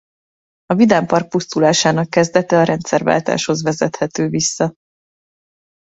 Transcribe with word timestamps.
A 0.65 0.73
vidámpark 0.75 1.29
pusztulásának 1.29 2.09
kezdete 2.09 2.57
a 2.57 2.63
rendszerváltáshoz 2.63 3.63
vezethető 3.63 4.27
vissza. 4.29 4.73